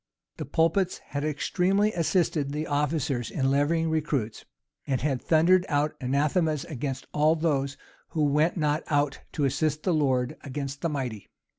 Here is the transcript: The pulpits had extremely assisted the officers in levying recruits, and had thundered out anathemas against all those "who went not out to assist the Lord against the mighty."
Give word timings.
The 0.37 0.45
pulpits 0.47 0.97
had 0.97 1.23
extremely 1.23 1.93
assisted 1.93 2.53
the 2.53 2.65
officers 2.65 3.29
in 3.29 3.51
levying 3.51 3.87
recruits, 3.91 4.45
and 4.87 4.99
had 4.99 5.21
thundered 5.21 5.63
out 5.69 5.95
anathemas 6.01 6.65
against 6.65 7.05
all 7.13 7.35
those 7.35 7.77
"who 8.07 8.23
went 8.25 8.57
not 8.57 8.81
out 8.87 9.19
to 9.33 9.45
assist 9.45 9.83
the 9.83 9.93
Lord 9.93 10.37
against 10.41 10.81
the 10.81 10.89
mighty." 10.89 11.29